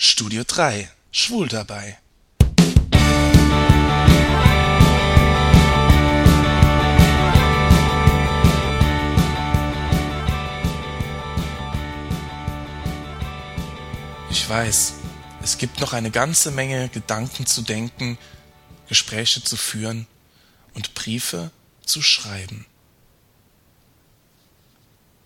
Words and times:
Studio 0.00 0.44
3 0.46 0.88
Schwul 1.10 1.48
dabei. 1.48 1.98
Ich 14.30 14.48
weiß, 14.48 14.94
es 15.42 15.58
gibt 15.58 15.80
noch 15.80 15.92
eine 15.92 16.12
ganze 16.12 16.52
Menge 16.52 16.88
Gedanken 16.90 17.46
zu 17.46 17.62
denken, 17.62 18.18
Gespräche 18.88 19.42
zu 19.42 19.56
führen 19.56 20.06
und 20.74 20.94
Briefe 20.94 21.50
zu 21.84 22.02
schreiben. 22.02 22.66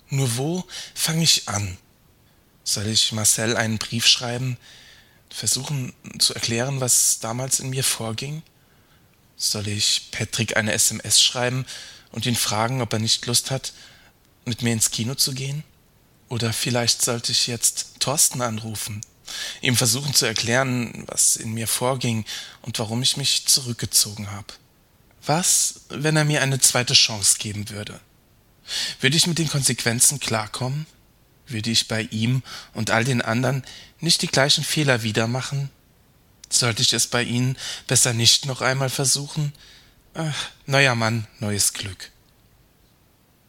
Nur 0.09 0.39
wo 0.39 0.65
fange 0.95 1.25
ich 1.25 1.47
an? 1.51 1.77
Soll 2.65 2.87
ich 2.87 3.13
Marcel 3.13 3.57
einen 3.57 3.79
Brief 3.79 4.07
schreiben, 4.07 4.57
versuchen 5.31 5.93
zu 6.19 6.35
erklären, 6.35 6.81
was 6.81 7.19
damals 7.19 7.61
in 7.61 7.71
mir 7.71 7.85
vorging? 7.85 8.43
Soll 9.37 9.67
ich 9.69 10.11
Patrick 10.13 10.57
eine 10.57 10.73
SMS 10.73 11.21
schreiben 11.21 11.67
und 12.13 12.27
ihn 12.27 12.37
fragen, 12.37 12.81
ob 12.81 12.93
er 12.93 12.99
nicht 12.99 13.27
Lust 13.27 13.51
hat, 13.51 13.73
mit 14.45 14.63
mir 14.63 14.73
ins 14.73 14.91
Kino 14.91 15.15
zu 15.15 15.33
gehen? 15.33 15.65
Oder 16.29 16.53
vielleicht 16.53 17.03
sollte 17.03 17.33
ich 17.33 17.47
jetzt 17.47 18.01
Thorsten 18.01 18.41
anrufen, 18.41 19.01
ihm 19.61 19.77
versuchen 19.77 20.15
zu 20.15 20.27
erklären, 20.27 21.05
was 21.07 21.37
in 21.37 21.53
mir 21.53 21.67
vorging 21.67 22.25
und 22.63 22.79
warum 22.79 23.03
ich 23.03 23.17
mich 23.17 23.47
zurückgezogen 23.47 24.31
habe. 24.31 24.47
Was, 25.25 25.83
wenn 25.89 26.17
er 26.17 26.25
mir 26.25 26.43
eine 26.43 26.59
zweite 26.61 26.95
Chance 26.95 27.37
geben 27.39 27.69
würde? 27.71 28.01
Würde 29.01 29.17
ich 29.17 29.27
mit 29.27 29.39
den 29.39 29.49
Konsequenzen 29.49 30.21
klarkommen? 30.21 30.87
Würde 31.47 31.71
ich 31.71 31.89
bei 31.89 32.03
ihm 32.03 32.43
und 32.73 32.91
all 32.91 33.05
den 33.05 33.23
anderen 33.23 33.65
nicht 34.01 34.23
die 34.23 34.29
gleichen 34.29 34.65
Fehler 34.65 35.03
wieder 35.03 35.27
machen? 35.27 35.71
Sollte 36.49 36.83
ich 36.83 36.93
es 36.93 37.07
bei 37.07 37.23
ihnen 37.23 37.57
besser 37.87 38.13
nicht 38.13 38.47
noch 38.47 38.61
einmal 38.61 38.91
versuchen? 38.91 39.53
Ach, 40.15 40.51
neuer 40.67 40.95
Mann, 40.95 41.27
neues 41.41 41.73
Glück. 41.73 42.11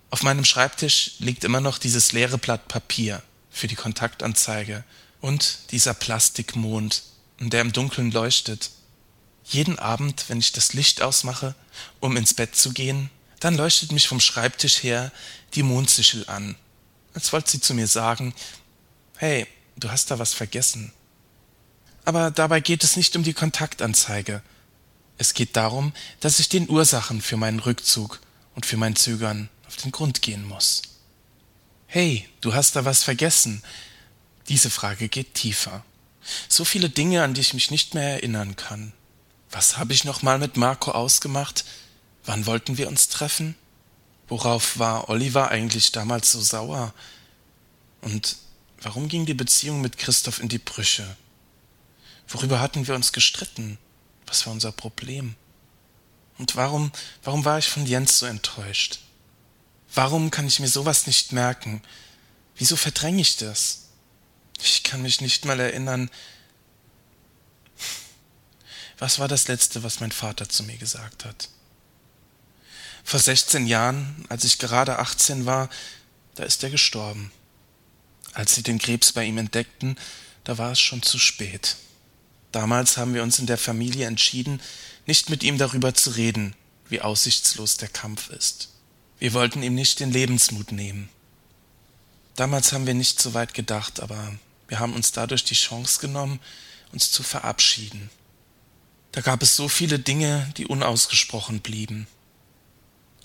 Auf 0.09 0.23
meinem 0.23 0.45
Schreibtisch 0.45 1.13
liegt 1.19 1.44
immer 1.44 1.59
noch 1.59 1.77
dieses 1.77 2.11
leere 2.11 2.38
Blatt 2.38 2.67
Papier 2.67 3.22
für 3.50 3.67
die 3.67 3.75
Kontaktanzeige 3.75 4.83
und 5.22 5.72
dieser 5.72 5.94
Plastikmond, 5.94 7.03
der 7.39 7.61
im 7.61 7.73
Dunkeln 7.73 8.11
leuchtet. 8.11 8.72
Jeden 9.45 9.80
Abend, 9.80 10.25
wenn 10.30 10.39
ich 10.39 10.52
das 10.52 10.73
Licht 10.73 11.02
ausmache, 11.02 11.55
um 12.00 12.16
ins 12.16 12.33
Bett 12.33 12.55
zu 12.55 12.72
gehen, 12.72 13.09
dann 13.39 13.55
leuchtet 13.55 13.91
mich 13.91 14.07
vom 14.07 14.22
Schreibtisch 14.22 14.83
her 14.83 15.11
die 15.55 15.63
Mondsichel 15.63 16.30
an 16.30 16.55
als 17.14 17.31
wollte 17.33 17.52
sie 17.52 17.61
zu 17.61 17.73
mir 17.73 17.88
sagen, 17.88 18.33
hey, 19.17 19.47
du 19.78 19.89
hast 19.89 20.11
da 20.11 20.19
was 20.19 20.33
vergessen. 20.33 20.92
Aber 22.06 22.31
dabei 22.31 22.59
geht 22.59 22.83
es 22.83 22.97
nicht 22.97 23.16
um 23.16 23.23
die 23.23 23.33
Kontaktanzeige. 23.33 24.42
Es 25.17 25.34
geht 25.34 25.56
darum, 25.56 25.94
dass 26.19 26.39
ich 26.39 26.50
den 26.50 26.69
Ursachen 26.69 27.22
für 27.22 27.38
meinen 27.38 27.59
Rückzug 27.59 28.19
und 28.56 28.66
für 28.66 28.78
mein 28.78 28.95
Zögern 28.95 29.50
auf 29.67 29.75
den 29.78 29.91
Grund 29.91 30.22
gehen 30.22 30.45
muss. 30.47 30.81
Hey, 31.88 32.28
du 32.41 32.53
hast 32.53 32.75
da 32.75 32.86
was 32.86 33.03
vergessen. 33.03 33.64
Diese 34.50 34.69
Frage 34.69 35.08
geht 35.08 35.36
tiefer. 35.36 35.86
So 36.50 36.66
viele 36.66 36.89
Dinge, 36.89 37.23
an 37.23 37.34
die 37.34 37.41
ich 37.41 37.53
mich 37.53 37.72
nicht 37.72 37.94
mehr 37.94 38.14
erinnern 38.14 38.56
kann. 38.56 38.94
Was 39.52 39.78
habe 39.78 39.94
ich 39.94 40.03
noch 40.03 40.23
mal 40.23 40.39
mit 40.39 40.58
Marco 40.58 40.91
ausgemacht? 40.91 41.64
Wann 42.25 42.45
wollten 42.45 42.78
wir 42.78 42.88
uns 42.88 43.09
treffen? 43.09 43.56
Worauf 44.34 44.80
war 44.80 45.09
Oliver 45.09 45.50
eigentlich 45.50 45.92
damals 45.92 46.31
so 46.31 46.42
sauer? 46.42 46.92
Und 48.02 48.36
warum 48.81 49.08
ging 49.08 49.28
die 49.28 49.36
Beziehung 49.36 49.80
mit 49.80 50.00
Christoph 50.00 50.40
in 50.40 50.50
die 50.50 50.58
Brüche? 50.58 51.06
Worüber 52.28 52.59
hatten 52.59 52.88
wir 52.88 52.95
uns 52.95 53.14
gestritten? 53.14 53.78
Was 54.25 54.48
war 54.48 54.53
unser 54.53 54.72
Problem? 54.72 55.36
Und 56.40 56.56
warum, 56.56 56.92
warum 57.23 57.45
war 57.45 57.59
ich 57.59 57.67
von 57.67 57.86
Jens 57.86 58.17
so 58.17 58.25
enttäuscht? 58.25 59.02
Warum 59.94 60.31
kann 60.31 60.47
ich 60.47 60.59
mir 60.59 60.68
sowas 60.68 61.06
nicht 61.06 61.31
merken? 61.31 61.84
Wieso 62.56 62.75
verdränge 62.75 63.22
ich 63.22 63.38
das? 63.38 63.90
Ich 64.59 64.81
kann 64.81 65.03
mich 65.03 65.22
nicht 65.22 65.46
mal 65.46 65.59
erinnern. 65.59 66.09
Was 68.97 69.19
war 69.19 69.28
das 69.28 69.47
Letzte, 69.47 69.84
was 69.84 70.00
mein 70.00 70.12
Vater 70.12 70.50
zu 70.50 70.63
mir 70.63 70.78
gesagt 70.78 71.24
hat? 71.24 71.50
Vor 73.03 73.19
16 73.19 73.68
Jahren, 73.68 74.25
als 74.30 74.44
ich 74.44 74.59
gerade 74.59 75.00
18 75.00 75.46
war, 75.46 75.69
da 76.36 76.44
ist 76.44 76.64
er 76.64 76.69
gestorben. 76.69 77.31
Als 78.34 78.56
sie 78.56 78.64
den 78.64 78.80
Krebs 78.80 79.12
bei 79.12 79.25
ihm 79.25 79.38
entdeckten, 79.38 79.97
da 80.44 80.58
war 80.58 80.72
es 80.72 80.80
schon 80.80 81.03
zu 81.03 81.19
spät. 81.19 81.75
Damals 82.52 82.97
haben 82.97 83.13
wir 83.13 83.24
uns 83.24 83.40
in 83.40 83.46
der 83.46 83.58
Familie 83.58 84.08
entschieden, 84.08 84.62
nicht 85.06 85.30
mit 85.30 85.44
ihm 85.44 85.58
darüber 85.58 85.94
zu 85.94 86.12
reden, 86.12 86.56
wie 86.90 87.02
aussichtslos 87.02 87.78
der 87.78 87.90
Kampf 87.90 88.30
ist. 88.30 88.69
Wir 89.19 89.34
wollten 89.34 89.63
ihm 89.63 89.75
nicht 89.75 90.00
den 90.00 90.12
Lebensmut 90.12 90.72
nehmen. 90.72 91.09
Damals 92.36 92.74
haben 92.74 92.88
wir 92.88 92.94
nicht 92.94 93.22
so 93.22 93.34
weit 93.34 93.53
gedacht, 93.53 94.00
aber 94.00 94.34
wir 94.68 94.80
haben 94.80 94.94
uns 94.94 95.12
dadurch 95.12 95.44
die 95.44 95.56
Chance 95.56 96.02
genommen, 96.02 96.40
uns 96.92 97.12
zu 97.12 97.24
verabschieden. 97.24 98.09
Da 99.12 99.22
gab 99.22 99.44
es 99.44 99.56
so 99.56 99.68
viele 99.68 100.00
Dinge, 100.00 100.52
die 100.58 100.66
unausgesprochen 100.66 101.62
blieben. 101.62 102.08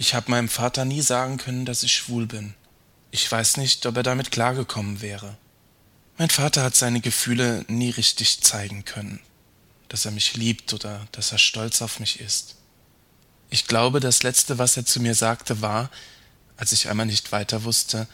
Ich 0.00 0.14
habe 0.14 0.30
meinem 0.30 0.48
Vater 0.48 0.84
nie 0.84 1.02
sagen 1.02 1.38
können, 1.38 1.66
dass 1.66 1.82
ich 1.82 1.92
schwul 1.92 2.26
bin. 2.26 2.54
Ich 3.10 3.30
weiß 3.30 3.56
nicht, 3.56 3.84
ob 3.84 3.96
er 3.96 4.04
damit 4.04 4.30
klargekommen 4.30 5.00
wäre. 5.00 5.36
Mein 6.18 6.30
Vater 6.30 6.62
hat 6.62 6.76
seine 6.76 7.00
Gefühle 7.00 7.64
nie 7.66 7.90
richtig 7.90 8.40
zeigen 8.40 8.84
können, 8.84 9.18
dass 9.88 10.04
er 10.04 10.12
mich 10.12 10.34
liebt 10.34 10.72
oder 10.72 11.08
dass 11.10 11.32
er 11.32 11.38
stolz 11.38 11.82
auf 11.82 11.98
mich 11.98 12.20
ist. 12.20 12.54
Ich 13.50 13.66
glaube, 13.66 13.98
das 13.98 14.22
Letzte, 14.22 14.58
was 14.58 14.76
er 14.76 14.86
zu 14.86 15.00
mir 15.00 15.16
sagte, 15.16 15.62
war, 15.62 15.90
als 16.56 16.70
ich 16.70 16.88
einmal 16.88 17.06
nicht 17.06 17.32
weiter 17.32 17.64
wusste, 17.64 18.06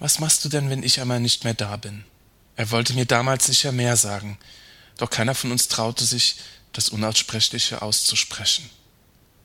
was 0.00 0.18
machst 0.18 0.44
du 0.44 0.48
denn, 0.48 0.68
wenn 0.68 0.82
ich 0.82 1.00
einmal 1.00 1.20
nicht 1.20 1.44
mehr 1.44 1.54
da 1.54 1.76
bin? 1.76 2.04
Er 2.56 2.72
wollte 2.72 2.94
mir 2.94 3.06
damals 3.06 3.46
sicher 3.46 3.70
mehr 3.70 3.96
sagen, 3.96 4.36
doch 4.96 5.10
keiner 5.10 5.36
von 5.36 5.52
uns 5.52 5.68
traute 5.68 6.04
sich, 6.04 6.36
das 6.72 6.88
Unaussprechliche 6.88 7.82
auszusprechen. 7.82 8.68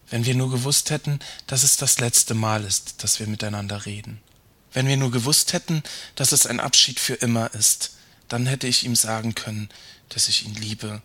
Wenn 0.09 0.25
wir 0.25 0.35
nur 0.35 0.49
gewusst 0.49 0.89
hätten, 0.89 1.19
dass 1.47 1.63
es 1.63 1.77
das 1.77 1.99
letzte 1.99 2.33
Mal 2.33 2.63
ist, 2.63 3.03
dass 3.03 3.19
wir 3.19 3.27
miteinander 3.27 3.85
reden. 3.85 4.21
Wenn 4.73 4.87
wir 4.87 4.97
nur 4.97 5.11
gewusst 5.11 5.53
hätten, 5.53 5.83
dass 6.15 6.31
es 6.31 6.45
ein 6.45 6.59
Abschied 6.59 6.99
für 6.99 7.15
immer 7.15 7.53
ist, 7.53 7.91
dann 8.27 8.45
hätte 8.45 8.67
ich 8.67 8.85
ihm 8.85 8.95
sagen 8.95 9.35
können, 9.35 9.69
dass 10.09 10.27
ich 10.27 10.45
ihn 10.45 10.55
liebe, 10.55 11.01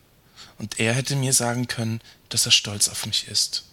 und 0.59 0.79
er 0.79 0.95
hätte 0.95 1.17
mir 1.17 1.33
sagen 1.33 1.67
können, 1.67 2.01
dass 2.29 2.47
er 2.47 2.53
stolz 2.53 2.89
auf 2.89 3.07
mich 3.07 3.27
ist. 3.27 3.65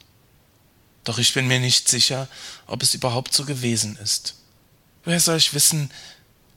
Doch 1.03 1.19
ich 1.19 1.33
bin 1.33 1.47
mir 1.47 1.59
nicht 1.59 1.87
sicher, 1.87 2.27
ob 2.65 2.81
es 2.81 2.95
überhaupt 2.95 3.33
so 3.33 3.45
gewesen 3.45 3.95
ist. 3.97 4.35
Woher 5.03 5.19
soll 5.19 5.37
ich 5.37 5.53
wissen, 5.53 5.91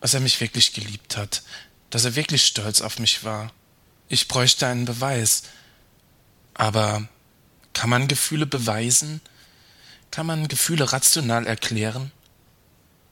dass 0.00 0.14
er 0.14 0.20
mich 0.20 0.40
wirklich 0.40 0.72
geliebt 0.72 1.16
hat, 1.16 1.42
dass 1.90 2.04
er 2.04 2.16
wirklich 2.16 2.46
stolz 2.46 2.80
auf 2.80 2.98
mich 2.98 3.24
war? 3.24 3.52
Ich 4.08 4.26
bräuchte 4.26 4.66
einen 4.66 4.84
Beweis. 4.84 5.42
Aber 6.54 7.08
kann 7.82 7.90
man 7.90 8.06
Gefühle 8.06 8.46
beweisen? 8.46 9.20
Kann 10.12 10.24
man 10.24 10.46
Gefühle 10.46 10.92
rational 10.92 11.48
erklären? 11.48 12.12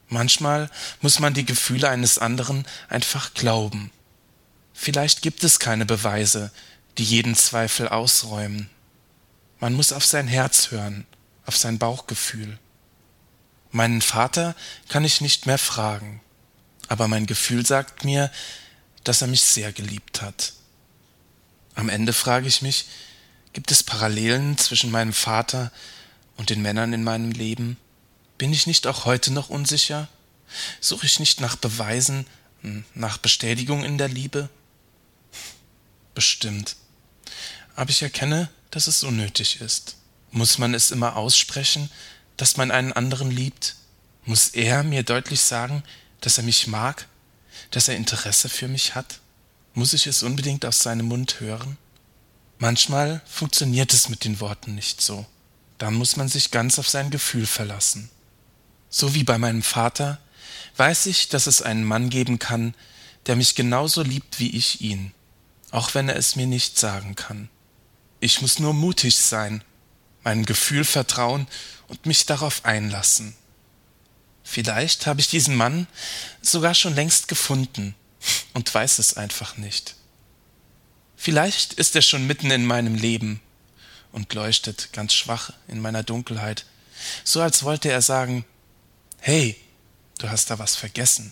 Manchmal 0.07 0.71
muss 1.01 1.19
man 1.19 1.35
die 1.35 1.45
Gefühle 1.45 1.89
eines 1.89 2.19
anderen 2.19 2.65
einfach 2.89 3.35
glauben. 3.35 3.91
Vielleicht 4.73 5.23
gibt 5.23 5.43
es 5.43 5.59
keine 5.59 5.87
Beweise, 5.87 6.53
die 6.99 7.03
jeden 7.03 7.35
Zweifel 7.35 7.89
ausräumen. 7.89 8.71
Man 9.59 9.75
muss 9.75 9.93
auf 9.93 10.07
sein 10.07 10.29
Herz 10.29 10.71
hören, 10.71 11.05
auf 11.47 11.57
sein 11.57 11.81
Bauchgefühl. 11.81 12.57
Meinen 13.73 14.03
Vater 14.03 14.55
kann 14.89 15.05
ich 15.05 15.21
nicht 15.21 15.47
mehr 15.47 15.59
fragen, 15.59 16.21
aber 16.87 17.09
mein 17.09 17.27
Gefühl 17.27 17.67
sagt 17.67 18.05
mir, 18.05 18.31
dass 19.03 19.21
er 19.21 19.27
mich 19.27 19.43
sehr 19.43 19.73
geliebt 19.73 20.23
hat. 20.23 20.53
Am 21.75 21.89
Ende 21.89 22.13
frage 22.13 22.47
ich 22.47 22.63
mich, 22.63 22.87
Gibt 23.53 23.73
es 23.73 23.83
Parallelen 23.83 24.57
zwischen 24.59 24.91
meinem 24.91 25.13
Vater 25.13 25.73
und 26.37 26.51
den 26.51 26.63
Männern 26.63 26.93
in 26.93 27.03
meinem 27.03 27.33
Leben? 27.33 27.77
Bin 28.39 28.53
ich 28.53 28.67
nicht 28.67 28.87
auch 28.87 29.05
heute 29.05 29.33
noch 29.33 29.51
unsicher? 29.51 30.09
Suche 30.81 31.07
ich 31.07 31.19
nicht 31.19 31.41
nach 31.41 31.57
Beweisen, 31.57 32.27
hm, 32.63 32.85
nach 32.95 33.19
Bestätigung 33.19 33.85
in 33.85 33.99
der 33.99 34.09
Liebe? 34.09 34.49
Bestimmt. 36.15 36.77
Aber 37.75 37.91
ich 37.91 38.03
erkenne, 38.03 38.51
dass 38.71 38.87
es 38.87 39.03
unnötig 39.03 39.61
ist. 39.61 39.97
Muss 40.31 40.59
man 40.59 40.75
es 40.75 40.93
immer 40.93 41.17
aussprechen, 41.17 41.91
dass 42.37 42.57
man 42.57 42.71
einen 42.71 42.93
anderen 42.93 43.31
liebt? 43.31 43.75
Muss 44.25 44.51
er 44.51 44.85
mir 44.85 45.03
deutlich 45.03 45.41
sagen, 45.41 45.83
dass 46.21 46.39
er 46.39 46.45
mich 46.45 46.69
mag, 46.69 47.09
dass 47.73 47.89
er 47.89 47.97
Interesse 47.97 48.49
für 48.49 48.69
mich 48.69 48.95
hat? 48.95 49.19
Muss 49.75 49.93
ich 49.93 50.07
es 50.07 50.23
unbedingt 50.23 50.65
aus 50.65 50.79
seinem 50.79 51.07
Mund 51.07 51.41
hören? 51.41 51.79
Manchmal 52.63 53.23
funktioniert 53.25 53.95
es 53.95 54.11
mit 54.11 54.25
den 54.25 54.39
Worten 54.39 54.75
nicht 54.75 55.01
so. 55.01 55.25
Dann 55.79 55.95
muss 55.95 56.17
man 56.17 56.29
sich 56.29 56.51
ganz 56.51 56.79
auf 56.79 56.91
sein 56.91 57.09
Gefühl 57.09 57.47
verlassen. 57.47 58.11
So 58.91 59.15
wie 59.15 59.25
bei 59.25 59.39
meinem 59.39 59.63
Vater 59.63 60.19
weiß 60.77 61.07
ich, 61.07 61.31
dass 61.31 61.47
es 61.47 61.63
einen 61.63 61.85
Mann 61.85 62.11
geben 62.11 62.39
kann, 62.39 62.75
der 63.25 63.37
mich 63.37 63.55
genauso 63.55 64.03
liebt 64.03 64.41
wie 64.41 64.51
ich 64.51 64.83
ihn, 64.83 65.15
auch 65.71 65.95
wenn 65.95 66.11
er 66.11 66.17
es 66.17 66.37
mir 66.37 66.47
nicht 66.47 66.79
sagen 66.79 67.17
kann. 67.17 67.49
Ich 68.21 68.43
muss 68.43 68.59
nur 68.59 68.75
mutig 68.75 69.17
sein, 69.17 69.65
meinem 70.23 70.45
Gefühl 70.45 70.85
vertrauen 70.85 71.47
und 71.89 72.05
mich 72.05 72.27
darauf 72.27 72.67
einlassen. 72.67 73.35
Vielleicht 74.45 75.07
habe 75.07 75.21
ich 75.21 75.29
diesen 75.29 75.57
Mann 75.57 75.87
sogar 76.43 76.75
schon 76.75 76.95
längst 76.95 77.27
gefunden 77.27 77.95
und 78.53 78.75
weiß 78.75 78.99
es 78.99 79.17
einfach 79.17 79.57
nicht. 79.57 79.95
Vielleicht 81.23 81.75
ist 81.75 81.95
er 81.95 82.01
schon 82.01 82.27
mitten 82.27 82.51
in 82.51 82.65
meinem 82.65 82.95
Leben 82.95 83.43
und 84.11 84.33
leuchtet 84.33 84.89
ganz 84.95 85.13
schwach 85.13 85.53
in 85.69 85.79
meiner 85.79 86.03
Dunkelheit, 86.03 86.65
so 87.25 87.43
als 87.43 87.63
wollte 87.63 87.91
er 87.91 88.01
sagen, 88.01 88.47
hey, 89.19 89.55
du 90.17 90.31
hast 90.31 90.51
da 90.51 90.59
was 90.59 90.77
vergessen. 90.77 91.31